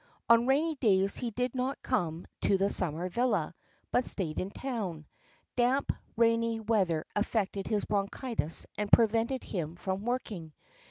[0.29, 3.53] On rainy days he did not come to the summer villa,
[3.91, 5.05] but stayed in town;
[5.55, 10.53] damp, rainy weather affected his bronchitis and prevented him from working.